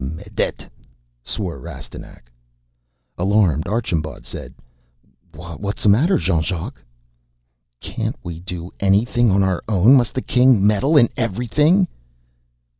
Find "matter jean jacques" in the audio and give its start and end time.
5.89-6.83